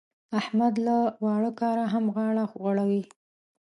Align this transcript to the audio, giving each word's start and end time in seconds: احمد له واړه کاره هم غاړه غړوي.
احمد 0.39 0.73
له 0.85 0.97
واړه 1.23 1.51
کاره 1.59 1.85
هم 1.93 2.05
غاړه 2.15 2.43
غړوي. 2.63 3.03